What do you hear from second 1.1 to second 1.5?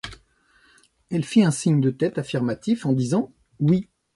Elle fit